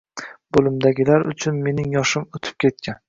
[0.55, 2.99] Bo‘limdagilar uchun mening yoshim o‘tib ketgan